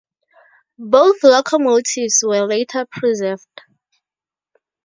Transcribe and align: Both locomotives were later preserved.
Both 0.79 1.17
locomotives 1.21 2.23
were 2.25 2.47
later 2.47 2.87
preserved. 2.91 3.61